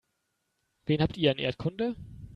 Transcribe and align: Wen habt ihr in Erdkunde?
Wen 0.87 0.99
habt 0.99 1.15
ihr 1.15 1.31
in 1.31 1.37
Erdkunde? 1.37 1.95